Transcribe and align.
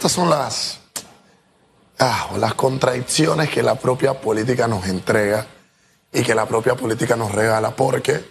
estas 0.00 0.12
son 0.12 0.30
las, 0.30 0.78
ah, 1.98 2.30
las 2.38 2.54
contradicciones 2.54 3.50
que 3.50 3.62
la 3.62 3.74
propia 3.74 4.18
política 4.18 4.66
nos 4.66 4.86
entrega 4.86 5.46
y 6.10 6.22
que 6.22 6.34
la 6.34 6.46
propia 6.46 6.74
política 6.74 7.16
nos 7.16 7.30
regala, 7.30 7.76
porque 7.76 8.24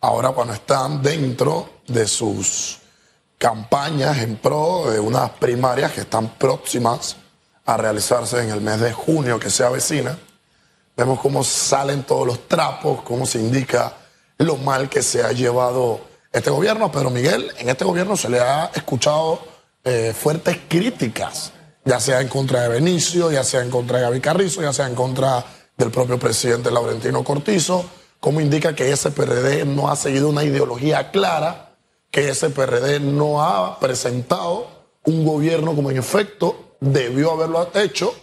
ahora 0.00 0.30
cuando 0.30 0.52
están 0.52 1.00
dentro 1.00 1.74
de 1.86 2.08
sus 2.08 2.80
campañas 3.38 4.18
en 4.18 4.34
pro 4.34 4.90
de 4.90 4.98
unas 4.98 5.30
primarias 5.30 5.92
que 5.92 6.00
están 6.00 6.26
próximas 6.30 7.14
a 7.66 7.76
realizarse 7.76 8.42
en 8.42 8.50
el 8.50 8.60
mes 8.60 8.80
de 8.80 8.92
junio 8.92 9.38
que 9.38 9.48
se 9.48 9.62
avecina, 9.62 10.18
vemos 10.96 11.20
cómo 11.20 11.44
salen 11.44 12.02
todos 12.02 12.26
los 12.26 12.48
trapos, 12.48 13.02
cómo 13.02 13.26
se 13.26 13.38
indica 13.38 13.92
lo 14.38 14.56
mal 14.56 14.88
que 14.88 15.02
se 15.04 15.22
ha 15.22 15.30
llevado 15.30 16.00
este 16.32 16.50
gobierno. 16.50 16.86
A 16.86 16.90
Pedro 16.90 17.10
Miguel, 17.10 17.52
en 17.58 17.68
este 17.68 17.84
gobierno 17.84 18.16
se 18.16 18.28
le 18.28 18.40
ha 18.40 18.72
escuchado 18.74 19.51
eh, 19.84 20.14
fuertes 20.14 20.58
críticas, 20.68 21.52
ya 21.84 21.98
sea 21.98 22.20
en 22.20 22.28
contra 22.28 22.62
de 22.62 22.68
Benicio, 22.68 23.30
ya 23.30 23.44
sea 23.44 23.62
en 23.62 23.70
contra 23.70 23.98
de 23.98 24.04
Gaby 24.04 24.20
Carrizo, 24.20 24.62
ya 24.62 24.72
sea 24.72 24.86
en 24.86 24.94
contra 24.94 25.44
del 25.76 25.90
propio 25.90 26.18
presidente 26.18 26.70
Laurentino 26.70 27.24
Cortizo, 27.24 27.84
como 28.20 28.40
indica 28.40 28.74
que 28.74 28.92
ese 28.92 29.10
PRD 29.10 29.64
no 29.64 29.90
ha 29.90 29.96
seguido 29.96 30.28
una 30.28 30.44
ideología 30.44 31.10
clara, 31.10 31.74
que 32.10 32.28
ese 32.28 32.50
PRD 32.50 33.00
no 33.00 33.42
ha 33.42 33.80
presentado 33.80 34.68
un 35.04 35.24
gobierno 35.24 35.74
como 35.74 35.90
en 35.90 35.96
efecto 35.96 36.76
debió 36.78 37.32
haberlo 37.32 37.68
hecho. 37.74 38.14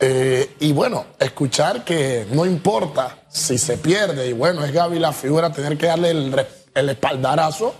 Eh, 0.00 0.56
y 0.60 0.72
bueno, 0.72 1.06
escuchar 1.18 1.84
que 1.84 2.26
no 2.32 2.44
importa 2.44 3.22
si 3.28 3.56
se 3.56 3.78
pierde, 3.78 4.28
y 4.28 4.32
bueno, 4.32 4.64
es 4.64 4.72
Gaby 4.72 4.98
la 4.98 5.12
figura 5.12 5.52
tener 5.52 5.78
que 5.78 5.86
darle 5.86 6.10
el, 6.10 6.46
el 6.74 6.88
espaldarazo, 6.90 7.74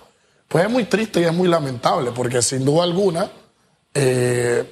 pues 0.54 0.66
es 0.66 0.70
muy 0.70 0.84
triste 0.84 1.20
y 1.20 1.24
es 1.24 1.32
muy 1.32 1.48
lamentable, 1.48 2.12
porque 2.12 2.40
sin 2.40 2.64
duda 2.64 2.84
alguna 2.84 3.28
eh, 3.92 4.64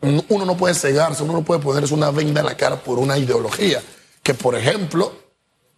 uno 0.00 0.44
no 0.44 0.56
puede 0.56 0.76
cegarse, 0.76 1.24
uno 1.24 1.32
no 1.32 1.42
puede 1.42 1.60
ponerse 1.60 1.92
una 1.92 2.12
venda 2.12 2.38
en 2.38 2.46
la 2.46 2.56
cara 2.56 2.76
por 2.76 3.00
una 3.00 3.18
ideología. 3.18 3.82
Que 4.22 4.32
por 4.32 4.54
ejemplo, 4.54 5.12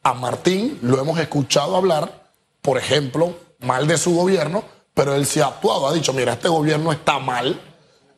a 0.03 0.13
Martín 0.13 0.79
lo 0.83 1.01
hemos 1.01 1.19
escuchado 1.19 1.75
hablar, 1.75 2.33
por 2.61 2.77
ejemplo, 2.77 3.35
mal 3.61 3.87
de 3.87 3.97
su 3.97 4.15
gobierno, 4.15 4.63
pero 4.93 5.15
él 5.15 5.25
se 5.25 5.43
ha 5.43 5.47
actuado, 5.47 5.89
ha 5.89 5.95
dicho, 5.95 6.13
mira, 6.13 6.35
este 6.35 6.49
gobierno 6.49 6.93
está 6.93 7.19
mal, 7.19 7.59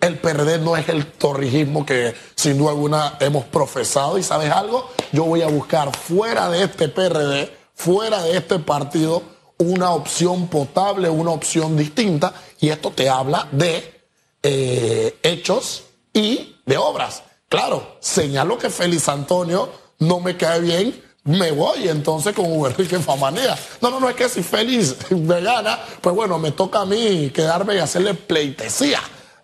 el 0.01 0.19
PRD 0.19 0.59
no 0.59 0.77
es 0.77 0.89
el 0.89 1.07
torrijismo 1.07 1.87
que 1.87 2.17
sin 2.35 2.59
duda 2.59 2.71
alguna 2.71 3.17
hemos 3.21 3.45
profesado 3.45 4.19
y 4.19 4.25
sabes 4.25 4.51
algo, 4.51 4.91
yo 5.13 5.23
voy 5.23 5.43
a 5.43 5.47
buscar 5.47 5.97
fuera 5.97 6.51
de 6.51 6.65
este 6.65 6.89
PRD, 6.89 7.57
fuera 7.77 8.25
de 8.25 8.37
este 8.37 8.59
partido, 8.59 9.36
una 9.59 9.91
opción 9.93 10.49
potable, 10.49 11.09
una 11.09 11.31
opción 11.31 11.77
distinta 11.77 12.35
y 12.61 12.69
esto 12.69 12.91
te 12.91 13.09
habla 13.09 13.49
de 13.53 14.03
eh, 14.43 15.19
hechos 15.23 15.85
y 16.13 16.57
de 16.65 16.77
obras. 16.77 17.23
Claro, 17.49 17.97
señalo 18.01 18.59
que 18.59 18.71
Félix 18.71 19.09
Antonio 19.09 19.71
no 19.99 20.21
me 20.21 20.37
cae 20.37 20.61
bien, 20.61 21.03
me 21.25 21.51
voy 21.53 21.89
entonces 21.89 22.35
con 22.35 22.47
Hugo 22.47 22.69
Enrique 22.69 22.99
Famanea. 22.99 23.59
No, 23.81 23.91
no, 23.91 24.01
no, 24.01 24.09
es 24.09 24.17
que 24.17 24.29
si 24.29 24.43
Félix 24.43 24.97
me 25.11 25.41
gana, 25.41 25.79
pues 26.01 26.15
bueno, 26.15 26.39
me 26.39 26.53
toca 26.53 26.81
a 26.81 26.87
mí 26.87 27.31
quedarme 27.31 27.77
y 27.77 27.79
hacerle 27.79 28.15
pleitesía 28.15 29.01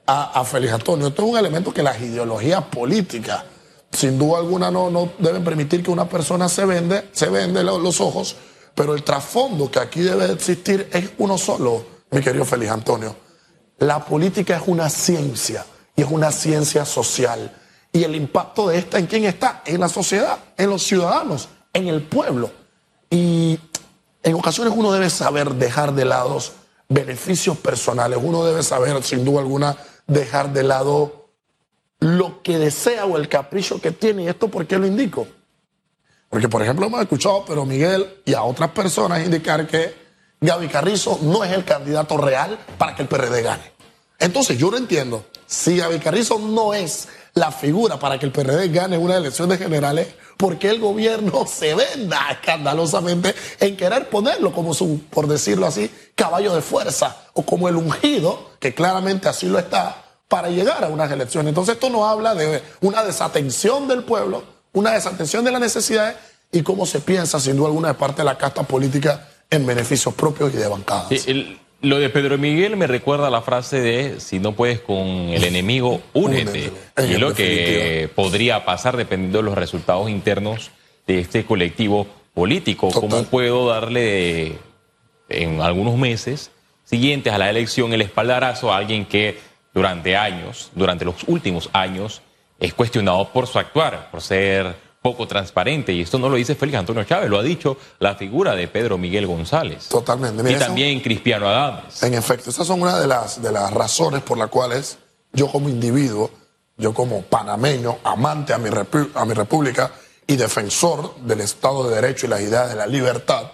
a, 0.06 0.40
a 0.40 0.44
Félix 0.44 0.74
Antonio. 0.74 1.08
Esto 1.08 1.22
es 1.22 1.28
un 1.30 1.38
elemento 1.38 1.72
que 1.72 1.82
las 1.82 2.00
ideologías 2.00 2.62
políticas, 2.64 3.44
sin 3.90 4.18
duda 4.18 4.38
alguna, 4.38 4.70
no, 4.70 4.90
no 4.90 5.10
deben 5.18 5.42
permitir 5.44 5.82
que 5.82 5.90
una 5.90 6.08
persona 6.08 6.48
se 6.48 6.64
vende, 6.64 7.08
se 7.12 7.28
vende 7.28 7.62
los 7.62 8.00
ojos, 8.00 8.36
pero 8.74 8.94
el 8.94 9.02
trasfondo 9.02 9.70
que 9.70 9.78
aquí 9.78 10.00
debe 10.00 10.32
existir 10.32 10.88
es 10.92 11.10
uno 11.18 11.36
solo, 11.38 11.84
mi 12.10 12.20
querido 12.20 12.44
Félix 12.44 12.70
Antonio. 12.70 13.16
La 13.78 14.04
política 14.04 14.56
es 14.56 14.62
una 14.66 14.88
ciencia 14.88 15.64
y 15.96 16.02
es 16.02 16.10
una 16.10 16.30
ciencia 16.30 16.84
social. 16.84 17.54
Y 17.92 18.04
el 18.04 18.14
impacto 18.14 18.68
de 18.68 18.78
esta 18.78 18.98
en 18.98 19.06
quién 19.06 19.24
está? 19.24 19.62
En 19.66 19.80
la 19.80 19.88
sociedad, 19.88 20.38
en 20.56 20.70
los 20.70 20.82
ciudadanos, 20.82 21.48
en 21.72 21.88
el 21.88 22.02
pueblo. 22.02 22.50
Y 23.10 23.58
en 24.22 24.34
ocasiones 24.34 24.72
uno 24.76 24.92
debe 24.92 25.10
saber 25.10 25.54
dejar 25.54 25.94
de 25.94 26.04
lado 26.04 26.38
beneficios 26.88 27.56
personales, 27.58 28.18
uno 28.22 28.44
debe 28.44 28.62
saber, 28.62 29.02
sin 29.02 29.24
duda 29.24 29.40
alguna, 29.40 29.76
dejar 30.06 30.52
de 30.52 30.62
lado 30.62 31.28
lo 32.00 32.42
que 32.42 32.58
desea 32.58 33.06
o 33.06 33.16
el 33.16 33.28
capricho 33.28 33.80
que 33.80 33.92
tiene. 33.92 34.24
¿Y 34.24 34.28
esto 34.28 34.48
por 34.48 34.66
qué 34.66 34.78
lo 34.78 34.86
indico? 34.86 35.26
Porque, 36.32 36.48
por 36.48 36.62
ejemplo, 36.62 36.86
hemos 36.86 37.02
escuchado 37.02 37.44
pero 37.46 37.66
Miguel 37.66 38.22
y 38.24 38.32
a 38.32 38.42
otras 38.42 38.70
personas 38.70 39.22
indicar 39.22 39.66
que 39.66 39.94
Gaby 40.40 40.68
Carrizo 40.68 41.18
no 41.20 41.44
es 41.44 41.52
el 41.52 41.62
candidato 41.62 42.16
real 42.16 42.58
para 42.78 42.96
que 42.96 43.02
el 43.02 43.08
PRD 43.08 43.42
gane. 43.42 43.70
Entonces, 44.18 44.56
yo 44.56 44.70
no 44.70 44.78
entiendo. 44.78 45.26
Si 45.44 45.76
Gaby 45.76 45.98
Carrizo 45.98 46.38
no 46.38 46.72
es 46.72 47.08
la 47.34 47.52
figura 47.52 47.98
para 47.98 48.18
que 48.18 48.24
el 48.24 48.32
PRD 48.32 48.70
gane 48.70 48.96
una 48.96 49.18
elección 49.18 49.50
de 49.50 49.58
generales, 49.58 50.08
¿por 50.38 50.58
qué 50.58 50.70
el 50.70 50.80
gobierno 50.80 51.44
se 51.46 51.74
venda 51.74 52.30
escandalosamente 52.30 53.34
en 53.60 53.76
querer 53.76 54.08
ponerlo 54.08 54.54
como 54.54 54.72
su, 54.72 55.02
por 55.10 55.26
decirlo 55.26 55.66
así, 55.66 55.90
caballo 56.14 56.54
de 56.54 56.62
fuerza 56.62 57.24
o 57.34 57.42
como 57.42 57.68
el 57.68 57.76
ungido, 57.76 58.52
que 58.58 58.72
claramente 58.72 59.28
así 59.28 59.48
lo 59.48 59.58
está, 59.58 60.02
para 60.28 60.48
llegar 60.48 60.82
a 60.82 60.88
unas 60.88 61.12
elecciones? 61.12 61.50
Entonces 61.50 61.74
esto 61.74 61.90
no 61.90 62.08
habla 62.08 62.34
de 62.34 62.62
una 62.80 63.04
desatención 63.04 63.86
del 63.86 64.04
pueblo, 64.04 64.61
una 64.72 64.92
desatención 64.92 65.44
de 65.44 65.52
las 65.52 65.60
necesidades 65.60 66.16
y 66.50 66.62
cómo 66.62 66.86
se 66.86 67.00
piensa, 67.00 67.40
sin 67.40 67.56
duda 67.56 67.68
alguna, 67.68 67.88
de 67.88 67.94
parte 67.94 68.22
de 68.22 68.24
la 68.24 68.36
casta 68.36 68.62
política 68.62 69.28
en 69.50 69.66
beneficios 69.66 70.14
propios 70.14 70.52
y 70.54 70.56
de 70.56 70.68
bancadas. 70.68 71.26
Lo 71.82 71.98
de 71.98 72.10
Pedro 72.10 72.38
Miguel 72.38 72.76
me 72.76 72.86
recuerda 72.86 73.26
a 73.26 73.30
la 73.30 73.42
frase 73.42 73.80
de 73.80 74.20
si 74.20 74.38
no 74.38 74.52
puedes 74.52 74.80
con 74.80 74.96
el 74.96 75.42
enemigo, 75.42 76.00
únete. 76.12 76.72
Y 77.08 77.16
lo 77.16 77.34
que 77.34 78.08
podría 78.14 78.64
pasar 78.64 78.96
dependiendo 78.96 79.38
de 79.38 79.44
los 79.44 79.56
resultados 79.56 80.08
internos 80.08 80.70
de 81.08 81.18
este 81.18 81.44
colectivo 81.44 82.06
político. 82.34 82.90
¿Cómo 82.90 83.24
puedo 83.24 83.68
darle 83.68 84.58
en 85.28 85.60
algunos 85.60 85.96
meses 85.96 86.52
siguientes 86.84 87.32
a 87.32 87.38
la 87.38 87.50
elección 87.50 87.92
el 87.92 88.02
espaldarazo 88.02 88.72
a 88.72 88.76
alguien 88.76 89.04
que 89.04 89.38
durante 89.74 90.16
años, 90.16 90.70
durante 90.76 91.04
los 91.04 91.16
últimos 91.26 91.68
años, 91.72 92.22
es 92.62 92.74
cuestionado 92.74 93.28
por 93.28 93.48
su 93.48 93.58
actuar, 93.58 94.08
por 94.10 94.22
ser 94.22 94.76
poco 95.02 95.26
transparente. 95.26 95.92
Y 95.92 96.02
esto 96.02 96.16
no 96.16 96.28
lo 96.28 96.36
dice 96.36 96.54
Félix 96.54 96.78
Antonio 96.78 97.02
Chávez, 97.02 97.28
lo 97.28 97.40
ha 97.40 97.42
dicho 97.42 97.76
la 97.98 98.14
figura 98.14 98.54
de 98.54 98.68
Pedro 98.68 98.96
Miguel 98.96 99.26
González. 99.26 99.88
Totalmente. 99.88 100.48
y 100.50 100.54
también 100.54 101.00
Cristiano 101.00 101.48
Adames. 101.48 102.00
En 102.04 102.14
efecto, 102.14 102.50
esas 102.50 102.64
son 102.64 102.80
una 102.80 103.00
de 103.00 103.08
las, 103.08 103.42
de 103.42 103.50
las 103.50 103.72
razones 103.72 104.22
por 104.22 104.38
las 104.38 104.48
cuales 104.48 104.96
yo 105.32 105.48
como 105.48 105.68
individuo, 105.68 106.30
yo 106.76 106.94
como 106.94 107.22
panameño, 107.22 107.98
amante 108.04 108.52
a 108.52 108.58
mi, 108.58 108.70
a 109.14 109.24
mi 109.24 109.34
república 109.34 109.90
y 110.28 110.36
defensor 110.36 111.16
del 111.16 111.40
Estado 111.40 111.88
de 111.88 111.96
Derecho 111.96 112.26
y 112.26 112.28
las 112.28 112.42
ideas 112.42 112.68
de 112.68 112.76
la 112.76 112.86
libertad, 112.86 113.50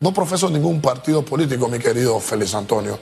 no 0.00 0.14
profeso 0.14 0.48
ningún 0.48 0.80
partido 0.80 1.22
político, 1.22 1.68
mi 1.68 1.78
querido 1.78 2.18
Félix 2.18 2.54
Antonio. 2.54 2.98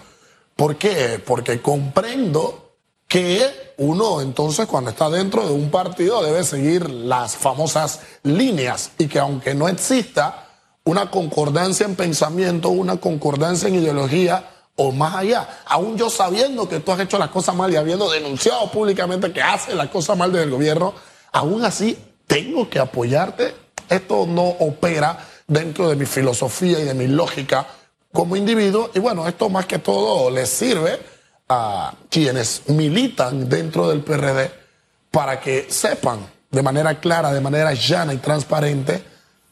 ¿Por 0.57 0.75
qué? 0.75 1.23
Porque 1.25 1.63
comprendo 1.63 2.66
que 3.09 3.75
uno 3.79 4.21
entonces 4.21 4.67
cuando 4.67 4.91
está 4.91 5.09
dentro 5.11 5.47
de 5.47 5.53
un 5.53 5.71
partido 5.71 6.23
debe 6.23 6.43
seguir 6.45 6.91
las 6.91 7.37
famosas 7.37 8.01
líneas 8.23 8.91
y 8.99 9.07
que 9.07 9.19
aunque 9.19 9.55
no 9.55 9.69
exista 9.69 10.49
una 10.85 11.11
concordancia 11.11 11.85
en 11.85 11.97
pensamiento, 11.97 12.69
una 12.69 12.97
concordancia 12.97 13.69
en 13.69 13.77
ideología 13.77 14.51
o 14.77 14.93
más 14.93 15.15
allá, 15.17 15.63
aún 15.67 15.97
yo 15.97 16.11
sabiendo 16.11 16.69
que 16.69 16.81
tú 16.81 16.93
has 16.93 17.01
hecho 17.01 17.19
las 17.19 17.31
cosas 17.31 17.55
mal 17.55 17.73
y 17.73 17.77
habiendo 17.77 18.11
denunciado 18.11 18.71
públicamente 18.71 19.33
que 19.33 19.43
haces 19.43 19.75
las 19.75 19.89
cosas 19.89 20.17
mal 20.17 20.33
del 20.33 20.51
gobierno, 20.51 20.95
aún 21.33 21.65
así 21.65 21.99
tengo 22.27 22.69
que 22.69 22.79
apoyarte. 22.79 23.55
Esto 23.89 24.27
no 24.27 24.43
opera 24.43 25.19
dentro 25.47 25.89
de 25.89 25.97
mi 25.97 26.07
filosofía 26.07 26.79
y 26.79 26.85
de 26.85 26.95
mi 26.95 27.07
lógica 27.07 27.67
como 28.13 28.37
individuo 28.37 28.91
y 28.95 28.99
bueno, 28.99 29.27
esto 29.27 29.49
más 29.49 29.67
que 29.67 29.79
todo 29.79 30.31
les 30.31 30.49
sirve 30.49 31.16
a 31.49 31.95
quienes 32.11 32.69
militan 32.69 33.49
dentro 33.49 33.89
del 33.89 34.03
PRD 34.03 34.51
para 35.11 35.41
que 35.41 35.67
sepan 35.71 36.27
de 36.51 36.63
manera 36.63 36.99
clara, 37.01 37.33
de 37.33 37.41
manera 37.41 37.73
llana 37.75 38.15
y 38.15 38.19
transparente 38.19 39.03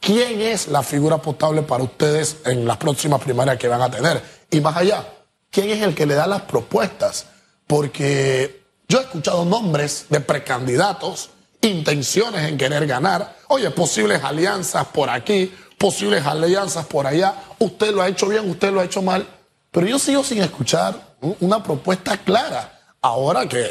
quién 0.00 0.40
es 0.40 0.68
la 0.68 0.82
figura 0.82 1.18
potable 1.18 1.62
para 1.62 1.82
ustedes 1.82 2.38
en 2.44 2.66
las 2.66 2.76
próximas 2.76 3.20
primarias 3.22 3.56
que 3.56 3.68
van 3.68 3.80
a 3.80 3.90
tener. 3.90 4.22
Y 4.50 4.60
más 4.60 4.76
allá, 4.76 5.06
quién 5.50 5.70
es 5.70 5.82
el 5.82 5.94
que 5.94 6.06
le 6.06 6.14
da 6.14 6.26
las 6.26 6.42
propuestas. 6.42 7.26
Porque 7.66 8.62
yo 8.88 9.00
he 9.00 9.02
escuchado 9.02 9.44
nombres 9.44 10.06
de 10.10 10.20
precandidatos, 10.20 11.30
intenciones 11.62 12.46
en 12.48 12.58
querer 12.58 12.86
ganar, 12.86 13.36
oye, 13.48 13.70
posibles 13.70 14.22
alianzas 14.22 14.86
por 14.86 15.08
aquí, 15.08 15.54
posibles 15.78 16.26
alianzas 16.26 16.84
por 16.84 17.06
allá, 17.06 17.34
usted 17.58 17.94
lo 17.94 18.02
ha 18.02 18.08
hecho 18.08 18.28
bien, 18.28 18.48
usted 18.50 18.70
lo 18.70 18.80
ha 18.80 18.84
hecho 18.84 19.00
mal, 19.00 19.26
pero 19.70 19.86
yo 19.86 19.98
sigo 19.98 20.22
sin 20.22 20.42
escuchar 20.42 21.13
una 21.40 21.62
propuesta 21.62 22.18
clara. 22.18 22.80
Ahora 23.00 23.48
que 23.48 23.70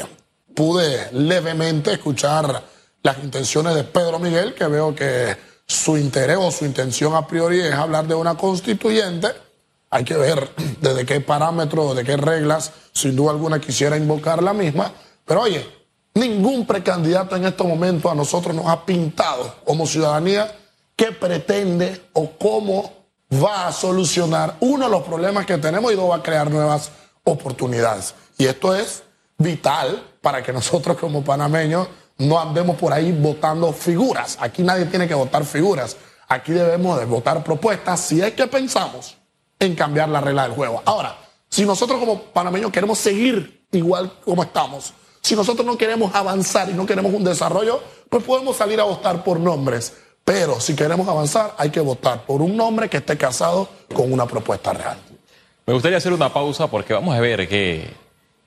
pude 0.54 1.10
levemente 1.12 1.92
escuchar 1.92 2.62
las 3.02 3.18
intenciones 3.18 3.74
de 3.74 3.84
Pedro 3.84 4.18
Miguel, 4.18 4.54
que 4.54 4.66
veo 4.66 4.94
que 4.94 5.36
su 5.66 5.96
interés 5.96 6.38
o 6.40 6.50
su 6.50 6.64
intención 6.64 7.14
a 7.14 7.26
priori 7.26 7.60
es 7.60 7.74
hablar 7.74 8.06
de 8.06 8.14
una 8.14 8.36
constituyente, 8.36 9.28
hay 9.90 10.04
que 10.04 10.16
ver 10.16 10.50
desde 10.80 11.04
qué 11.04 11.20
parámetros, 11.20 11.96
de 11.96 12.04
qué 12.04 12.16
reglas, 12.16 12.72
sin 12.92 13.16
duda 13.16 13.32
alguna 13.32 13.60
quisiera 13.60 13.96
invocar 13.96 14.42
la 14.42 14.52
misma, 14.52 14.92
Pero 15.24 15.42
oye, 15.42 15.66
ningún 16.14 16.66
precandidato 16.66 17.36
en 17.36 17.46
estos 17.46 17.66
momentos 17.66 18.10
a 18.10 18.14
nosotros 18.14 18.54
nos 18.54 18.66
ha 18.66 18.84
pintado 18.84 19.56
como 19.64 19.86
ciudadanía 19.86 20.54
qué 20.96 21.12
pretende 21.12 22.08
o 22.12 22.30
cómo 22.38 22.92
va 23.32 23.68
a 23.68 23.72
solucionar 23.72 24.56
uno 24.60 24.84
de 24.84 24.90
los 24.90 25.02
problemas 25.02 25.46
que 25.46 25.58
tenemos 25.58 25.92
y 25.92 25.96
dos 25.96 26.10
va 26.10 26.16
a 26.16 26.22
crear 26.22 26.50
nuevas 26.50 26.90
oportunidades. 27.24 28.14
Y 28.38 28.46
esto 28.46 28.74
es 28.74 29.02
vital 29.38 30.02
para 30.20 30.42
que 30.42 30.52
nosotros 30.52 30.96
como 30.96 31.24
panameños 31.24 31.88
no 32.18 32.38
andemos 32.38 32.76
por 32.76 32.92
ahí 32.92 33.12
votando 33.12 33.72
figuras. 33.72 34.36
Aquí 34.40 34.62
nadie 34.62 34.86
tiene 34.86 35.08
que 35.08 35.14
votar 35.14 35.44
figuras. 35.44 35.96
Aquí 36.28 36.52
debemos 36.52 36.98
de 36.98 37.04
votar 37.06 37.42
propuestas 37.42 38.00
si 38.00 38.20
es 38.20 38.32
que 38.34 38.46
pensamos 38.46 39.16
en 39.58 39.74
cambiar 39.74 40.08
la 40.08 40.20
regla 40.20 40.44
del 40.44 40.52
juego. 40.52 40.82
Ahora, 40.84 41.16
si 41.48 41.64
nosotros 41.64 41.98
como 41.98 42.20
panameños 42.20 42.70
queremos 42.70 42.98
seguir 42.98 43.66
igual 43.72 44.12
como 44.24 44.42
estamos, 44.42 44.92
si 45.20 45.34
nosotros 45.34 45.66
no 45.66 45.76
queremos 45.76 46.14
avanzar 46.14 46.68
y 46.68 46.74
no 46.74 46.86
queremos 46.86 47.12
un 47.12 47.24
desarrollo, 47.24 47.82
pues 48.08 48.22
podemos 48.24 48.56
salir 48.56 48.80
a 48.80 48.84
votar 48.84 49.24
por 49.24 49.40
nombres. 49.40 49.94
Pero 50.24 50.60
si 50.60 50.74
queremos 50.74 51.08
avanzar, 51.08 51.54
hay 51.58 51.70
que 51.70 51.80
votar 51.80 52.24
por 52.24 52.40
un 52.42 52.56
nombre 52.56 52.88
que 52.88 52.98
esté 52.98 53.16
casado 53.16 53.68
con 53.94 54.12
una 54.12 54.26
propuesta 54.26 54.72
real. 54.72 55.13
Me 55.66 55.72
gustaría 55.72 55.98
hacer 55.98 56.12
una 56.12 56.32
pausa 56.32 56.70
porque 56.70 56.92
vamos 56.92 57.16
a 57.16 57.20
ver 57.20 57.48
qué, 57.48 57.88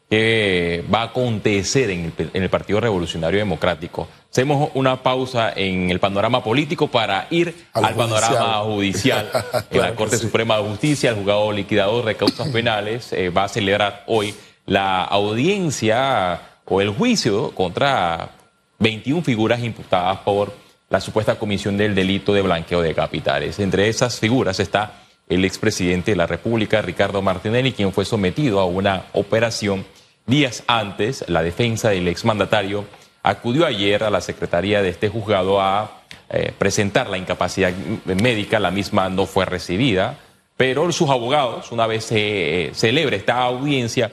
qué 0.07 0.85
va 0.93 1.01
a 1.01 1.05
acontecer 1.05 1.89
en 1.89 2.13
el, 2.33 2.49
Partido 2.49 2.79
Revolucionario 2.79 3.39
Democrático. 3.39 4.07
Hacemos 4.29 4.69
una 4.75 5.01
pausa 5.01 5.51
en 5.55 5.89
el 5.89 5.99
panorama 5.99 6.43
político 6.43 6.87
para 6.89 7.25
ir 7.31 7.55
al, 7.73 7.95
panorama 7.95 8.59
judicial. 8.65 9.31
en 9.71 9.81
la 9.81 9.95
Corte 9.95 10.17
Suprema 10.17 10.57
de 10.57 10.69
Justicia, 10.69 11.09
el 11.09 11.15
juzgado 11.15 11.51
liquidador 11.51 12.05
de 12.05 12.15
causas 12.15 12.49
penales 12.49 13.11
eh, 13.13 13.29
va 13.29 13.45
a 13.45 13.49
celebrar 13.49 14.03
hoy 14.05 14.35
la 14.67 15.03
audiencia 15.03 16.41
o 16.65 16.81
el 16.81 16.89
juicio 16.89 17.49
contra 17.55 18.29
21 18.77 19.23
figuras 19.23 19.63
imputadas 19.63 20.19
por 20.19 20.53
la 20.89 21.01
supuesta 21.01 21.39
comisión 21.39 21.77
del 21.77 21.95
delito 21.95 22.31
de 22.31 22.43
blanqueo 22.43 22.81
de 22.81 22.93
capitales. 22.93 23.57
Entre 23.57 23.89
esas 23.89 24.19
figuras 24.19 24.59
está 24.59 25.06
el 25.29 25.45
expresidente 25.45 26.11
de 26.11 26.17
la 26.17 26.27
República, 26.27 26.81
Ricardo 26.81 27.21
Martinelli, 27.21 27.73
quien 27.73 27.91
fue 27.91 28.05
sometido 28.05 28.59
a 28.59 28.65
una 28.65 29.05
operación 29.13 29.85
días 30.25 30.63
antes. 30.67 31.25
La 31.27 31.43
defensa 31.43 31.89
del 31.89 32.07
exmandatario 32.07 32.85
acudió 33.23 33.65
ayer 33.65 34.03
a 34.03 34.09
la 34.09 34.21
secretaría 34.21 34.81
de 34.81 34.89
este 34.89 35.09
juzgado 35.09 35.61
a 35.61 36.03
eh, 36.29 36.53
presentar 36.57 37.09
la 37.09 37.17
incapacidad 37.17 37.73
médica. 38.05 38.59
La 38.59 38.71
misma 38.71 39.09
no 39.09 39.25
fue 39.25 39.45
recibida, 39.45 40.17
pero 40.55 40.91
sus 40.91 41.09
abogados, 41.09 41.71
una 41.71 41.87
vez 41.87 42.05
se 42.05 42.67
eh, 42.67 42.71
celebre 42.73 43.17
esta 43.17 43.41
audiencia, 43.41 44.11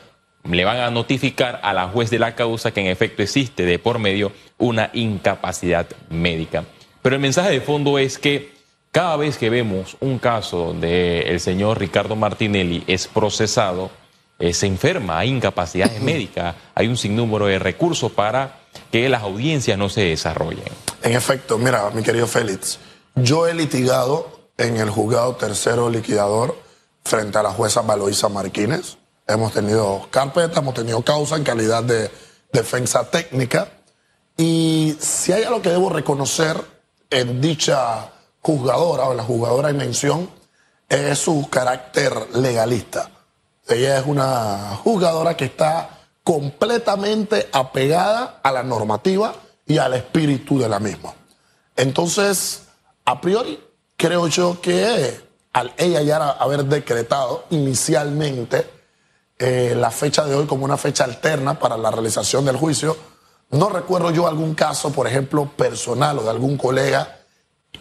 le 0.51 0.65
van 0.65 0.79
a 0.79 0.91
notificar 0.91 1.61
a 1.63 1.73
la 1.73 1.89
juez 1.89 2.11
de 2.11 2.19
la 2.19 2.35
causa 2.35 2.73
que 2.73 2.81
en 2.81 2.89
efecto 2.89 3.23
existe 3.23 3.65
de 3.65 3.79
por 3.79 3.99
medio 3.99 4.33
una 4.59 4.91
incapacidad 4.93 5.87
médica. 6.11 6.65
Pero 7.03 7.17
el 7.17 7.23
mensaje 7.23 7.51
de 7.51 7.61
fondo 7.61 7.99
es 7.99 8.19
que 8.19 8.54
cada 8.95 9.17
vez 9.17 9.39
que 9.39 9.51
vemos 9.51 9.97
un 9.99 10.21
caso 10.21 10.73
del 10.73 11.27
el 11.27 11.41
señor 11.41 11.81
Ricardo 11.81 12.15
Martinelli 12.15 12.85
es 12.87 13.09
procesado, 13.09 13.91
eh, 14.39 14.55
se 14.55 14.69
enferma, 14.69 15.19
hay 15.19 15.31
incapacidades 15.31 16.01
médicas, 16.01 16.55
hay 16.77 16.87
un 16.87 16.97
sinnúmero 16.97 17.47
de 17.47 17.59
recursos 17.59 18.13
para 18.13 18.61
que 18.93 19.09
las 19.09 19.23
audiencias 19.23 19.77
no 19.77 19.89
se 19.89 20.03
desarrollen. 20.03 20.69
En 21.03 21.11
efecto, 21.11 21.59
mira, 21.59 21.91
mi 21.91 22.05
querido 22.05 22.29
Félix, 22.29 22.79
yo 23.17 23.49
he 23.49 23.55
litigado 23.55 24.49
en 24.59 24.77
el 24.77 24.91
juzgado 24.91 25.35
tercero 25.35 25.91
liquidador 25.91 26.57
frente 27.05 27.37
a 27.37 27.43
la 27.43 27.51
jueza 27.51 27.83
Valoisa 27.83 28.29
Martínez. 28.29 28.97
Hemos 29.27 29.53
tenido 29.53 30.07
carpeta, 30.13 30.61
hemos 30.61 30.75
tenido 30.75 31.03
causa 31.03 31.35
en 31.35 31.43
calidad 31.43 31.83
de 31.83 32.13
defensa 32.53 33.11
técnica. 33.11 33.73
Y 34.37 34.97
si 35.01 35.33
hay 35.33 35.43
algo 35.43 35.63
que 35.63 35.71
debo 35.71 35.91
reconocer 35.91 36.57
en 37.11 37.41
dicha 37.41 38.14
juzgadora 38.45 39.05
o 39.05 39.15
la 39.15 39.23
jugadora 39.23 39.71
en 39.71 39.79
mención 39.79 40.29
es 40.87 41.19
su 41.19 41.49
carácter 41.49 42.13
legalista. 42.35 43.11
Ella 43.67 43.99
es 43.99 44.07
una 44.07 44.79
jugadora 44.85 45.35
que 45.35 45.47
está 45.47 45.89
completamente 46.23 47.49
apegada 47.53 48.41
a 48.43 48.53
la 48.53 48.63
normativa 48.63 49.35
y 49.67 49.79
al 49.79 49.95
espíritu 49.95 50.59
de 50.59 50.69
la 50.69 50.79
misma. 50.79 51.15
Entonces, 51.75 52.65
a 53.07 53.19
priori, 53.19 53.59
creo 53.97 54.27
yo 54.27 54.61
que 54.61 55.19
al 55.55 55.73
ella 55.79 56.03
ya 56.03 56.17
haber 56.17 56.67
decretado 56.67 57.47
inicialmente 57.49 58.71
eh, 59.39 59.75
la 59.75 59.91
fecha 59.91 60.27
de 60.27 60.35
hoy 60.35 60.47
como 60.47 60.67
una 60.67 60.77
fecha 60.77 61.05
alterna 61.05 61.59
para 61.59 61.79
la 61.79 61.91
realización 61.91 62.45
del 62.45 62.59
juicio, 62.59 62.95
no 63.51 63.71
recuerdo 63.71 64.11
yo 64.11 64.27
algún 64.27 64.55
caso, 64.55 64.93
por 64.93 65.07
ejemplo, 65.07 65.51
personal 65.57 66.19
o 66.19 66.25
de 66.25 66.31
algún 66.31 66.59
colega 66.59 67.24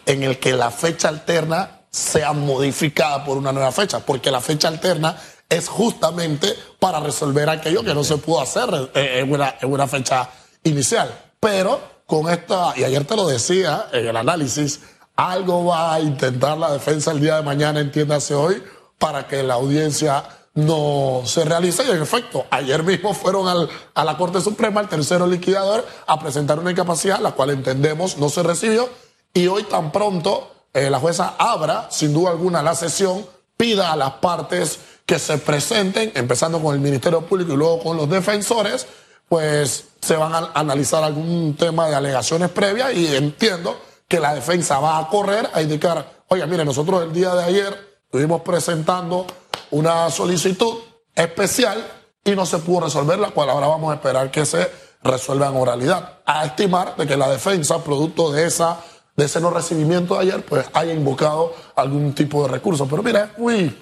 en 0.05 0.23
el 0.23 0.39
que 0.39 0.53
la 0.53 0.71
fecha 0.71 1.09
alterna 1.09 1.81
sea 1.89 2.33
modificada 2.33 3.23
por 3.23 3.37
una 3.37 3.51
nueva 3.51 3.71
fecha, 3.71 3.99
porque 3.99 4.31
la 4.31 4.41
fecha 4.41 4.67
alterna 4.67 5.15
es 5.47 5.67
justamente 5.69 6.55
para 6.79 6.99
resolver 6.99 7.49
aquello 7.49 7.83
que 7.83 7.93
no 7.93 8.03
se 8.03 8.17
pudo 8.17 8.41
hacer 8.41 8.91
en 8.95 9.31
una, 9.31 9.55
en 9.61 9.71
una 9.71 9.87
fecha 9.87 10.29
inicial. 10.63 11.13
Pero 11.39 11.79
con 12.07 12.29
esta, 12.29 12.73
y 12.75 12.83
ayer 12.83 13.05
te 13.05 13.15
lo 13.15 13.27
decía 13.27 13.87
en 13.91 14.07
el 14.07 14.17
análisis, 14.17 14.81
algo 15.15 15.65
va 15.65 15.93
a 15.93 15.99
intentar 15.99 16.57
la 16.57 16.71
defensa 16.71 17.11
el 17.11 17.19
día 17.19 17.35
de 17.35 17.43
mañana, 17.43 17.79
entiéndase 17.79 18.33
hoy, 18.33 18.63
para 18.97 19.27
que 19.27 19.43
la 19.43 19.55
audiencia 19.55 20.23
no 20.55 21.21
se 21.25 21.45
realice. 21.45 21.83
Y 21.83 21.91
en 21.91 22.01
efecto, 22.01 22.45
ayer 22.49 22.83
mismo 22.83 23.13
fueron 23.13 23.67
a 23.93 24.03
la 24.03 24.17
Corte 24.17 24.41
Suprema, 24.41 24.81
el 24.81 24.87
tercero 24.87 25.27
liquidador, 25.27 25.85
a 26.07 26.19
presentar 26.19 26.57
una 26.57 26.71
incapacidad, 26.71 27.19
la 27.19 27.33
cual 27.33 27.51
entendemos 27.51 28.17
no 28.17 28.29
se 28.29 28.41
recibió 28.41 28.89
y 29.33 29.47
hoy 29.47 29.63
tan 29.63 29.91
pronto 29.91 30.51
eh, 30.73 30.89
la 30.89 30.99
jueza 30.99 31.35
abra, 31.37 31.87
sin 31.89 32.13
duda 32.13 32.31
alguna, 32.31 32.61
la 32.61 32.75
sesión, 32.75 33.25
pida 33.57 33.91
a 33.91 33.95
las 33.95 34.13
partes 34.13 34.79
que 35.05 35.19
se 35.19 35.37
presenten, 35.37 36.11
empezando 36.15 36.61
con 36.61 36.73
el 36.73 36.81
Ministerio 36.81 37.21
Público 37.21 37.53
y 37.53 37.57
luego 37.57 37.81
con 37.81 37.97
los 37.97 38.09
defensores, 38.09 38.87
pues 39.27 39.85
se 40.01 40.15
van 40.15 40.33
a 40.33 40.51
analizar 40.53 41.03
algún 41.03 41.55
tema 41.55 41.87
de 41.87 41.95
alegaciones 41.95 42.49
previas 42.49 42.93
y 42.93 43.15
entiendo 43.15 43.79
que 44.07 44.19
la 44.19 44.33
defensa 44.33 44.79
va 44.79 44.99
a 44.99 45.07
correr 45.07 45.49
a 45.53 45.61
indicar, 45.61 46.23
oye, 46.27 46.45
mire, 46.45 46.65
nosotros 46.65 47.03
el 47.03 47.13
día 47.13 47.33
de 47.33 47.43
ayer 47.43 47.95
estuvimos 48.05 48.41
presentando 48.41 49.25
una 49.71 50.09
solicitud 50.11 50.75
especial 51.15 51.85
y 52.23 52.31
no 52.31 52.45
se 52.45 52.59
pudo 52.59 52.81
resolver, 52.81 53.19
la 53.19 53.31
cual 53.31 53.49
ahora 53.49 53.67
vamos 53.67 53.91
a 53.91 53.95
esperar 53.95 54.31
que 54.31 54.45
se 54.45 54.69
resuelva 55.03 55.47
en 55.47 55.57
oralidad, 55.57 56.19
a 56.25 56.45
estimar 56.45 56.95
de 56.95 57.05
que 57.07 57.17
la 57.17 57.29
defensa, 57.29 57.83
producto 57.83 58.31
de 58.31 58.45
esa 58.45 58.79
de 59.15 59.25
ese 59.25 59.39
no 59.39 59.49
recibimiento 59.49 60.15
de 60.15 60.21
ayer, 60.21 60.45
pues 60.45 60.65
haya 60.73 60.93
invocado 60.93 61.53
algún 61.75 62.13
tipo 62.13 62.43
de 62.43 62.49
recurso. 62.49 62.87
Pero 62.87 63.03
mira, 63.03 63.25
es 63.25 63.37
muy 63.37 63.77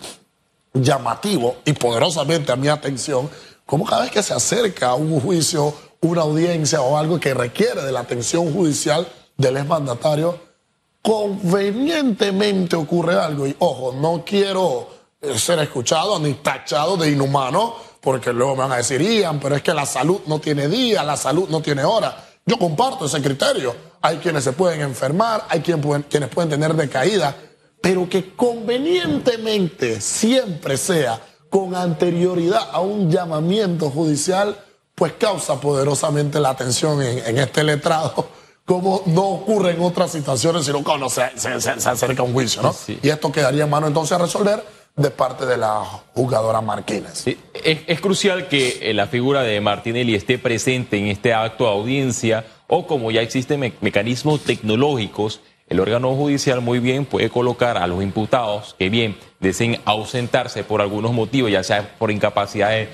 llamativo 0.73 1.57
y 1.65 1.73
poderosamente 1.73 2.51
a 2.51 2.55
mi 2.55 2.67
atención, 2.67 3.29
como 3.65 3.85
cada 3.85 4.03
vez 4.03 4.11
que 4.11 4.23
se 4.23 4.33
acerca 4.33 4.89
a 4.89 4.95
un 4.95 5.19
juicio, 5.19 5.73
una 6.01 6.21
audiencia 6.21 6.81
o 6.81 6.97
algo 6.97 7.19
que 7.19 7.33
requiere 7.33 7.81
de 7.81 7.91
la 7.91 8.01
atención 8.01 8.51
judicial 8.53 9.07
del 9.37 9.57
exmandatario, 9.57 10.37
convenientemente 11.01 12.75
ocurre 12.75 13.15
algo. 13.15 13.47
Y 13.47 13.55
ojo, 13.59 13.93
no 13.93 14.23
quiero 14.25 14.89
eh, 15.21 15.37
ser 15.37 15.59
escuchado 15.59 16.19
ni 16.19 16.33
tachado 16.35 16.97
de 16.97 17.11
inhumano, 17.11 17.75
porque 18.01 18.33
luego 18.33 18.55
me 18.55 18.63
van 18.63 18.73
a 18.73 18.77
decir, 18.77 19.01
Ian, 19.01 19.39
pero 19.39 19.55
es 19.55 19.61
que 19.61 19.73
la 19.73 19.85
salud 19.85 20.21
no 20.25 20.39
tiene 20.39 20.67
día, 20.67 21.03
la 21.03 21.15
salud 21.15 21.47
no 21.49 21.61
tiene 21.61 21.83
hora. 21.83 22.27
Yo 22.45 22.57
comparto 22.57 23.05
ese 23.05 23.21
criterio 23.21 23.90
hay 24.01 24.17
quienes 24.17 24.43
se 24.43 24.53
pueden 24.53 24.81
enfermar, 24.81 25.45
hay 25.49 25.61
quienes 25.61 25.85
pueden, 25.85 26.03
quienes 26.03 26.29
pueden 26.29 26.49
tener 26.49 26.73
decaída, 26.73 27.35
pero 27.81 28.07
que 28.07 28.35
convenientemente 28.35 30.01
siempre 30.01 30.77
sea 30.77 31.19
con 31.49 31.75
anterioridad 31.75 32.69
a 32.71 32.79
un 32.79 33.11
llamamiento 33.11 33.89
judicial, 33.89 34.57
pues 34.95 35.13
causa 35.13 35.59
poderosamente 35.59 36.39
la 36.39 36.49
atención 36.49 37.01
en, 37.01 37.37
este 37.37 37.63
letrado, 37.63 38.29
como 38.65 39.03
no 39.07 39.23
ocurre 39.23 39.71
en 39.71 39.81
otras 39.81 40.11
situaciones, 40.11 40.65
sino 40.65 40.83
cuando 40.83 41.09
se, 41.09 41.23
acerca 41.23 42.23
un 42.23 42.33
juicio, 42.33 42.61
¿no? 42.61 42.75
Y 43.01 43.09
esto 43.09 43.31
quedaría 43.31 43.65
en 43.65 43.69
mano 43.69 43.87
entonces 43.87 44.13
a 44.13 44.19
resolver 44.19 44.63
de 44.95 45.09
parte 45.09 45.45
de 45.45 45.57
la 45.57 45.83
jugadora 46.13 46.61
Martínez. 46.61 47.25
es, 47.25 48.01
crucial 48.01 48.47
que 48.47 48.79
eh, 48.81 48.93
la 48.93 49.07
figura 49.07 49.41
de 49.41 49.59
Martinelli 49.61 50.15
esté 50.15 50.37
presente 50.37 50.97
en 50.97 51.07
este 51.07 51.33
acto 51.33 51.63
de 51.65 51.71
audiencia 51.71 52.45
o 52.73 52.87
como 52.87 53.11
ya 53.11 53.21
existen 53.21 53.73
mecanismos 53.81 54.45
tecnológicos, 54.45 55.41
el 55.67 55.81
órgano 55.81 56.15
judicial 56.15 56.61
muy 56.61 56.79
bien 56.79 57.03
puede 57.03 57.29
colocar 57.29 57.77
a 57.77 57.85
los 57.85 58.01
imputados 58.01 58.77
que 58.79 58.89
bien 58.89 59.17
deseen 59.41 59.77
ausentarse 59.83 60.63
por 60.63 60.79
algunos 60.81 61.11
motivos, 61.11 61.51
ya 61.51 61.63
sea 61.63 61.95
por 61.99 62.11
incapacidades 62.11 62.87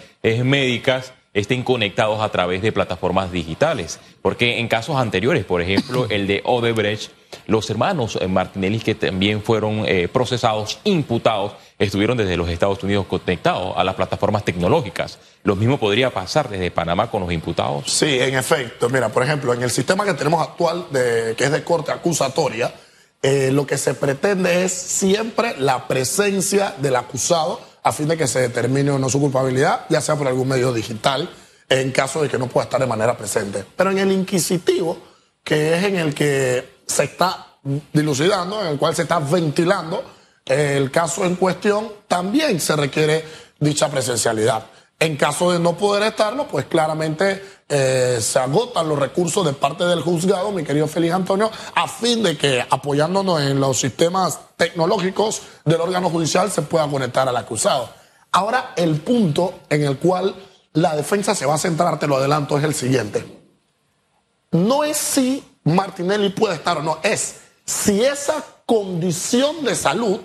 médicas, 0.44 1.14
estén 1.36 1.62
conectados 1.62 2.22
a 2.22 2.30
través 2.30 2.64
de 2.64 2.72
plataformas 2.72 3.32
digitales. 3.32 4.00
Porque 4.24 4.58
en 4.58 4.68
casos 4.68 4.96
anteriores, 4.96 5.46
por 5.46 5.62
ejemplo, 5.62 6.08
el 6.10 6.26
de 6.26 6.42
Odebrecht, 6.44 7.12
los 7.46 7.70
hermanos 7.70 8.18
Martinelli 8.28 8.80
que 8.80 8.96
también 8.96 9.44
fueron 9.44 9.84
eh, 9.86 10.08
procesados, 10.08 10.80
imputados, 10.86 11.54
estuvieron 11.80 12.18
desde 12.18 12.38
los 12.38 12.50
Estados 12.50 12.82
Unidos 12.84 13.06
conectados 13.08 13.74
a 13.78 13.84
las 13.84 13.96
plataformas 13.96 14.44
tecnológicas. 14.44 15.20
Lo 15.44 15.56
mismo 15.56 15.80
podría 15.80 16.12
pasar 16.12 16.50
desde 16.50 16.72
Panamá 16.72 17.12
con 17.12 17.22
los 17.22 17.32
imputados. 17.32 17.92
Sí, 17.92 18.20
en 18.20 18.36
efecto. 18.36 18.90
Mira, 18.90 19.10
por 19.10 19.24
ejemplo, 19.24 19.54
en 19.54 19.62
el 19.62 19.70
sistema 19.70 20.06
que 20.06 20.14
tenemos 20.14 20.42
actual, 20.42 20.88
que 20.92 21.36
es 21.38 21.52
de 21.52 21.64
corte 21.64 21.92
acusatoria, 21.92 22.74
eh, 23.22 23.52
lo 23.52 23.66
que 23.66 23.78
se 23.78 23.94
pretende 23.94 24.64
es 24.64 24.72
siempre 24.72 25.56
la 25.58 25.88
presencia 25.88 26.76
del 26.78 26.96
acusado 26.96 27.60
a 27.84 27.92
fin 27.92 28.08
de 28.08 28.18
que 28.18 28.28
se 28.28 28.42
determine 28.42 28.92
o 28.92 29.00
no 29.00 29.10
su 29.10 29.20
culpabilidad, 29.20 29.86
ya 29.90 30.02
sea 30.02 30.16
por 30.16 30.28
algún 30.28 30.48
medio 30.48 30.74
digital, 30.74 31.30
en 31.70 31.92
caso 31.92 32.22
de 32.22 32.30
que 32.30 32.38
no 32.38 32.48
pueda 32.48 32.66
estar 32.66 32.80
de 32.80 32.88
manera 32.88 33.18
presente. 33.18 33.64
Pero 33.76 33.92
en 33.92 34.00
el 34.00 34.12
inquisitivo, 34.12 34.98
que 35.44 35.78
es 35.78 35.84
en 35.86 35.96
el 35.96 36.14
que 36.14 36.82
se 36.86 37.06
está 37.06 37.48
dilucidando, 37.94 38.62
en 38.62 38.68
el 38.68 38.78
cual 38.78 38.96
se 38.96 39.04
está 39.04 39.20
ventilando 39.20 40.04
el 40.48 40.92
caso 40.92 41.26
en 41.26 41.36
cuestión, 41.36 41.92
también 42.08 42.60
se 42.60 42.76
requiere 42.76 43.26
dicha 43.60 43.90
presencialidad. 43.90 44.66
En 45.00 45.16
caso 45.16 45.52
de 45.52 45.60
no 45.60 45.78
poder 45.78 46.04
estarlo, 46.04 46.48
pues 46.48 46.66
claramente 46.66 47.44
eh, 47.70 48.18
se 48.20 48.40
agotan 48.40 48.90
los 48.90 48.98
recursos 48.98 49.46
de 49.46 49.54
parte 49.54 49.84
del 49.84 50.02
juzgado, 50.02 50.52
mi 50.52 50.64
querido 50.64 50.88
Félix 50.88 51.14
Antonio, 51.14 51.52
a 51.76 51.88
fin 51.88 52.24
de 52.24 52.36
que 52.36 52.66
apoyándonos 52.68 53.42
en 53.42 53.60
los 53.60 53.80
sistemas 53.80 54.40
tecnológicos 54.56 55.42
del 55.66 55.82
órgano 55.82 56.10
judicial 56.10 56.50
se 56.50 56.64
pueda 56.64 56.88
conectar 56.88 57.30
al 57.30 57.38
acusado. 57.38 57.90
Ahora, 58.32 58.74
el 58.76 59.00
punto 59.02 59.60
en 59.70 59.84
el 59.84 59.98
cual 59.98 60.36
la 60.74 60.96
defensa 60.96 61.36
se 61.36 61.46
va 61.46 61.56
a 61.56 61.60
centrar, 61.60 62.00
te 62.00 62.08
lo 62.08 62.18
adelanto, 62.18 62.58
es 62.58 62.64
el 62.64 62.74
siguiente. 62.74 63.24
No 64.52 64.84
es 64.84 64.98
si 64.98 65.44
Martinelli 65.64 66.30
puede 66.30 66.56
estar 66.56 66.78
o 66.78 66.84
no, 66.84 66.98
es 67.04 67.42
si 67.66 68.04
esa 68.04 68.44
condición 68.66 69.64
de 69.64 69.76
salud 69.76 70.22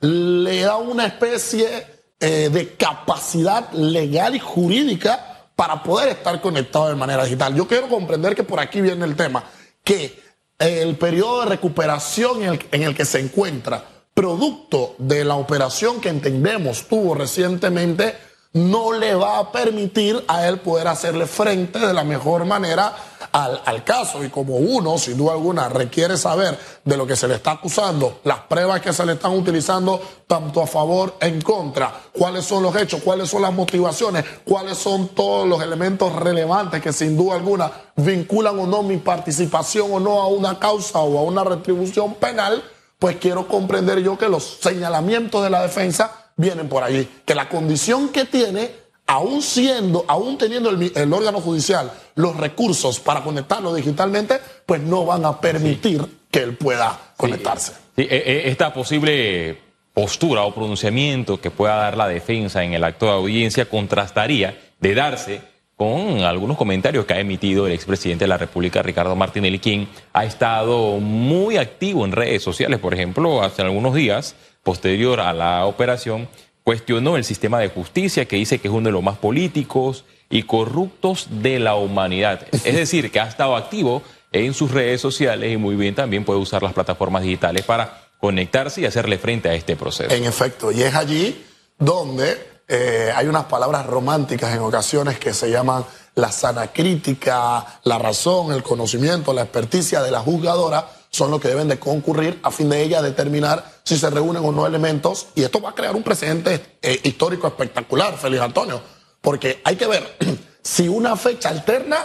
le 0.00 0.60
da 0.62 0.76
una 0.76 1.06
especie 1.06 1.86
eh, 2.20 2.48
de 2.50 2.74
capacidad 2.74 3.70
legal 3.72 4.34
y 4.34 4.38
jurídica 4.38 5.48
para 5.54 5.82
poder 5.82 6.10
estar 6.10 6.40
conectado 6.40 6.88
de 6.88 6.94
manera 6.94 7.24
digital. 7.24 7.54
Yo 7.54 7.66
quiero 7.66 7.88
comprender 7.88 8.34
que 8.34 8.44
por 8.44 8.60
aquí 8.60 8.80
viene 8.80 9.04
el 9.04 9.16
tema, 9.16 9.44
que 9.82 10.22
el 10.58 10.96
periodo 10.96 11.40
de 11.40 11.46
recuperación 11.46 12.42
en 12.42 12.82
el 12.82 12.94
que 12.94 13.04
se 13.04 13.20
encuentra, 13.20 13.84
producto 14.14 14.96
de 14.98 15.24
la 15.24 15.36
operación 15.36 16.00
que 16.00 16.08
entendemos 16.08 16.88
tuvo 16.88 17.14
recientemente, 17.14 18.16
no 18.52 18.92
le 18.92 19.14
va 19.14 19.38
a 19.38 19.52
permitir 19.52 20.24
a 20.26 20.48
él 20.48 20.58
poder 20.58 20.88
hacerle 20.88 21.26
frente 21.26 21.78
de 21.78 21.92
la 21.92 22.02
mejor 22.02 22.44
manera 22.44 22.96
al, 23.44 23.84
caso. 23.84 24.24
Y 24.24 24.28
como 24.28 24.56
uno, 24.56 24.98
sin 24.98 25.16
duda 25.16 25.32
alguna, 25.32 25.68
requiere 25.68 26.16
saber 26.16 26.58
de 26.84 26.96
lo 26.96 27.06
que 27.06 27.16
se 27.16 27.28
le 27.28 27.36
está 27.36 27.52
acusando, 27.52 28.20
las 28.24 28.40
pruebas 28.40 28.80
que 28.80 28.92
se 28.92 29.04
le 29.04 29.12
están 29.12 29.32
utilizando 29.32 30.00
tanto 30.26 30.62
a 30.62 30.66
favor 30.66 31.16
en 31.20 31.40
contra, 31.40 31.92
cuáles 32.12 32.44
son 32.44 32.62
los 32.62 32.74
hechos, 32.76 33.00
cuáles 33.02 33.28
son 33.30 33.42
las 33.42 33.52
motivaciones, 33.52 34.24
cuáles 34.44 34.78
son 34.78 35.08
todos 35.08 35.48
los 35.48 35.62
elementos 35.62 36.12
relevantes 36.14 36.82
que 36.82 36.92
sin 36.92 37.16
duda 37.16 37.36
alguna 37.36 37.70
vinculan 37.96 38.58
o 38.58 38.66
no 38.66 38.82
mi 38.82 38.98
participación 38.98 39.92
o 39.92 40.00
no 40.00 40.20
a 40.20 40.28
una 40.28 40.58
causa 40.58 41.00
o 41.00 41.18
a 41.18 41.22
una 41.22 41.44
retribución 41.44 42.14
penal, 42.14 42.62
pues 42.98 43.16
quiero 43.16 43.46
comprender 43.46 44.00
yo 44.00 44.18
que 44.18 44.28
los 44.28 44.58
señalamientos 44.60 45.42
de 45.42 45.50
la 45.50 45.62
defensa 45.62 46.30
vienen 46.36 46.68
por 46.68 46.82
allí. 46.82 47.08
Que 47.24 47.34
la 47.34 47.48
condición 47.48 48.08
que 48.08 48.24
tiene, 48.24 48.72
aún 49.08 49.42
siendo, 49.42 50.04
aún 50.06 50.38
teniendo 50.38 50.70
el, 50.70 51.12
órgano 51.12 51.40
judicial 51.40 51.90
los 52.14 52.36
recursos 52.36 53.00
para 53.00 53.22
conectarlo 53.22 53.74
digitalmente, 53.74 54.38
pues 54.64 54.82
no 54.82 55.06
van 55.06 55.24
a 55.24 55.40
permitir 55.40 56.04
que 56.30 56.40
él 56.40 56.56
pueda 56.56 57.12
conectarse. 57.16 57.72
E, 57.96 58.02
e, 58.02 58.48
esta 58.50 58.72
posible 58.72 59.58
postura 59.94 60.42
o 60.44 60.54
pronunciamiento 60.54 61.40
que 61.40 61.50
pueda 61.50 61.76
dar 61.76 61.96
la 61.96 62.06
defensa 62.06 62.62
en 62.62 62.74
el 62.74 62.84
acto 62.84 63.06
de 63.06 63.12
audiencia 63.12 63.64
contrastaría 63.64 64.56
de 64.78 64.94
darse 64.94 65.40
con 65.74 66.20
algunos 66.20 66.58
comentarios 66.58 67.06
que 67.06 67.14
ha 67.14 67.20
emitido 67.20 67.66
el 67.66 67.72
expresidente 67.72 68.24
de 68.24 68.28
la 68.28 68.36
República, 68.36 68.82
Ricardo 68.82 69.16
Martinelli, 69.16 69.58
quien 69.58 69.88
ha 70.12 70.24
estado 70.24 70.98
muy 70.98 71.56
activo 71.56 72.04
en 72.04 72.12
redes 72.12 72.42
sociales, 72.42 72.78
por 72.78 72.92
ejemplo, 72.92 73.42
hace 73.42 73.62
algunos 73.62 73.94
días, 73.94 74.34
posterior 74.64 75.20
a 75.20 75.32
la 75.32 75.66
operación, 75.66 76.28
cuestionó 76.68 77.16
el 77.16 77.24
sistema 77.24 77.60
de 77.60 77.70
justicia 77.70 78.28
que 78.28 78.36
dice 78.36 78.58
que 78.58 78.68
es 78.68 78.74
uno 78.74 78.88
de 78.88 78.92
los 78.92 79.02
más 79.02 79.16
políticos 79.16 80.04
y 80.28 80.42
corruptos 80.42 81.26
de 81.30 81.58
la 81.58 81.76
humanidad. 81.76 82.46
Es 82.52 82.74
decir, 82.74 83.10
que 83.10 83.20
ha 83.20 83.26
estado 83.26 83.56
activo 83.56 84.02
en 84.32 84.52
sus 84.52 84.70
redes 84.70 85.00
sociales 85.00 85.50
y 85.50 85.56
muy 85.56 85.76
bien 85.76 85.94
también 85.94 86.26
puede 86.26 86.38
usar 86.40 86.62
las 86.62 86.74
plataformas 86.74 87.22
digitales 87.22 87.64
para 87.64 88.10
conectarse 88.20 88.82
y 88.82 88.84
hacerle 88.84 89.16
frente 89.16 89.48
a 89.48 89.54
este 89.54 89.76
proceso. 89.76 90.14
En 90.14 90.26
efecto, 90.26 90.70
y 90.70 90.82
es 90.82 90.94
allí 90.94 91.42
donde 91.78 92.36
eh, 92.68 93.14
hay 93.16 93.26
unas 93.28 93.44
palabras 93.44 93.86
románticas 93.86 94.54
en 94.54 94.60
ocasiones 94.60 95.18
que 95.18 95.32
se 95.32 95.50
llaman 95.50 95.86
la 96.16 96.30
sana 96.30 96.66
crítica, 96.66 97.64
la 97.84 97.96
razón, 97.96 98.52
el 98.52 98.62
conocimiento, 98.62 99.32
la 99.32 99.40
experticia 99.40 100.02
de 100.02 100.10
la 100.10 100.20
juzgadora 100.20 100.86
son 101.08 101.30
los 101.30 101.40
que 101.40 101.48
deben 101.48 101.68
de 101.68 101.78
concurrir 101.78 102.38
a 102.42 102.50
fin 102.50 102.68
de 102.68 102.82
ella 102.82 103.00
determinar 103.00 103.77
si 103.88 103.96
se 103.96 104.10
reúnen 104.10 104.44
o 104.44 104.52
no 104.52 104.66
elementos. 104.66 105.28
Y 105.34 105.42
esto 105.42 105.62
va 105.62 105.70
a 105.70 105.74
crear 105.74 105.96
un 105.96 106.02
precedente 106.02 106.76
eh, 106.82 107.00
histórico 107.04 107.46
espectacular, 107.46 108.18
Félix 108.18 108.42
Antonio, 108.42 108.82
porque 109.22 109.62
hay 109.64 109.76
que 109.76 109.86
ver 109.86 110.18
si 110.62 110.88
una 110.88 111.16
fecha 111.16 111.48
alterna 111.48 111.96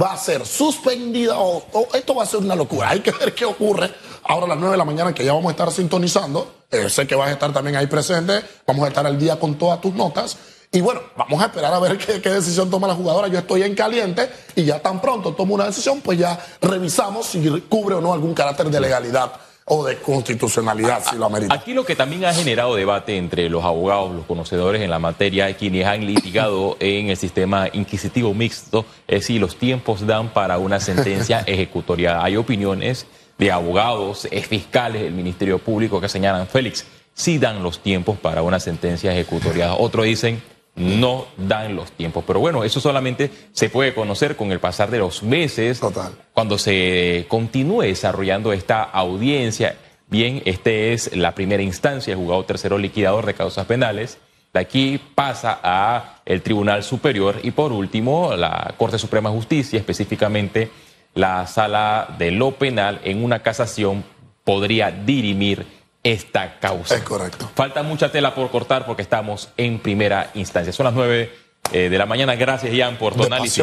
va 0.00 0.12
a 0.12 0.16
ser 0.18 0.44
suspendida 0.46 1.38
o, 1.38 1.64
esto 1.94 2.14
va 2.14 2.24
a 2.24 2.26
ser 2.26 2.40
una 2.40 2.54
locura. 2.54 2.90
Hay 2.90 3.00
que 3.00 3.12
ver 3.12 3.34
qué 3.34 3.46
ocurre 3.46 3.90
ahora 4.24 4.44
a 4.44 4.48
las 4.50 4.58
9 4.58 4.72
de 4.72 4.76
la 4.76 4.84
mañana 4.84 5.14
que 5.14 5.24
ya 5.24 5.32
vamos 5.32 5.48
a 5.48 5.52
estar 5.52 5.72
sintonizando. 5.72 6.64
Eh, 6.70 6.90
sé 6.90 7.06
que 7.06 7.14
vas 7.14 7.28
a 7.28 7.32
estar 7.32 7.50
también 7.50 7.76
ahí 7.76 7.86
presente, 7.86 8.42
vamos 8.66 8.84
a 8.84 8.88
estar 8.88 9.06
al 9.06 9.18
día 9.18 9.40
con 9.40 9.54
todas 9.54 9.80
tus 9.80 9.94
notas. 9.94 10.36
Y 10.70 10.82
bueno, 10.82 11.00
vamos 11.16 11.42
a 11.42 11.46
esperar 11.46 11.72
a 11.72 11.78
ver 11.78 11.96
qué, 12.22 12.28
decisión 12.28 12.70
toma 12.70 12.88
la 12.88 12.94
jugadora. 12.94 13.28
Yo 13.28 13.38
estoy 13.38 13.62
en 13.62 13.74
caliente 13.74 14.28
y 14.54 14.64
ya 14.64 14.80
tan 14.80 15.00
pronto 15.00 15.32
tomo 15.32 15.54
una 15.54 15.64
decisión, 15.64 16.02
pues 16.02 16.18
ya 16.18 16.38
revisamos 16.60 17.24
si 17.24 17.40
cubre 17.70 17.94
o 17.94 18.02
no 18.02 18.12
algún 18.12 18.34
carácter 18.34 18.68
de 18.68 18.80
legalidad 18.80 19.32
o 19.74 19.86
de 19.86 19.96
constitucionalidad, 19.96 21.02
si 21.08 21.16
lo 21.16 21.24
amerita. 21.24 21.54
Aquí 21.54 21.72
lo 21.72 21.86
que 21.86 21.96
también 21.96 22.26
ha 22.26 22.34
generado 22.34 22.74
debate 22.74 23.16
entre 23.16 23.48
los 23.48 23.64
abogados, 23.64 24.14
los 24.14 24.26
conocedores 24.26 24.82
en 24.82 24.90
la 24.90 24.98
materia, 24.98 25.56
quienes 25.56 25.86
han 25.86 26.04
litigado 26.04 26.76
en 26.78 27.08
el 27.08 27.16
sistema 27.16 27.68
inquisitivo 27.72 28.34
mixto, 28.34 28.84
es 29.08 29.24
si 29.24 29.38
los 29.38 29.56
tiempos 29.56 30.06
dan 30.06 30.28
para 30.28 30.58
una 30.58 30.78
sentencia 30.78 31.40
ejecutoria. 31.46 32.22
Hay 32.22 32.36
opiniones 32.36 33.06
de 33.38 33.50
abogados, 33.50 34.28
fiscales 34.46 35.02
del 35.02 35.14
Ministerio 35.14 35.58
Público 35.58 36.02
que 36.02 36.08
señalan, 36.10 36.46
Félix, 36.48 36.84
si 37.14 37.38
dan 37.38 37.62
los 37.62 37.78
tiempos 37.78 38.18
para 38.18 38.42
una 38.42 38.60
sentencia 38.60 39.10
ejecutoria. 39.12 39.72
Otros 39.72 40.04
dicen, 40.04 40.42
no 40.74 41.26
dan 41.36 41.76
los 41.76 41.92
tiempos. 41.92 42.24
Pero 42.26 42.40
bueno, 42.40 42.64
eso 42.64 42.80
solamente 42.80 43.30
se 43.52 43.68
puede 43.68 43.94
conocer 43.94 44.36
con 44.36 44.52
el 44.52 44.60
pasar 44.60 44.90
de 44.90 44.98
los 44.98 45.22
meses, 45.22 45.80
Total. 45.80 46.12
cuando 46.32 46.58
se 46.58 47.26
continúe 47.28 47.82
desarrollando 47.82 48.52
esta 48.52 48.82
audiencia. 48.82 49.76
Bien, 50.08 50.42
este 50.44 50.92
es 50.92 51.16
la 51.16 51.34
primera 51.34 51.62
instancia, 51.62 52.12
el 52.12 52.18
juzgado 52.18 52.44
tercero 52.44 52.78
liquidador 52.78 53.26
de 53.26 53.34
causas 53.34 53.66
penales. 53.66 54.18
De 54.52 54.60
aquí 54.60 55.00
pasa 55.14 55.58
a 55.62 56.20
el 56.26 56.42
Tribunal 56.42 56.82
Superior 56.82 57.40
y 57.42 57.52
por 57.52 57.72
último 57.72 58.36
la 58.36 58.74
Corte 58.76 58.98
Suprema 58.98 59.30
de 59.30 59.36
Justicia, 59.36 59.78
específicamente 59.78 60.70
la 61.14 61.46
Sala 61.46 62.14
de 62.18 62.30
lo 62.30 62.52
Penal 62.52 63.00
en 63.04 63.24
una 63.24 63.40
casación 63.40 64.04
podría 64.44 64.90
dirimir 64.90 65.64
esta 66.02 66.58
causa. 66.58 66.96
Es 66.96 67.02
correcto. 67.02 67.50
Falta 67.54 67.82
mucha 67.82 68.10
tela 68.10 68.34
por 68.34 68.50
cortar 68.50 68.86
porque 68.86 69.02
estamos 69.02 69.50
en 69.56 69.78
primera 69.78 70.30
instancia. 70.34 70.72
Son 70.72 70.84
las 70.84 70.94
nueve 70.94 71.32
eh, 71.72 71.88
de 71.88 71.98
la 71.98 72.06
mañana. 72.06 72.34
Gracias, 72.34 72.74
Ian, 72.74 72.96
por 72.96 73.14
tu 73.14 73.24
análisis. 73.24 73.54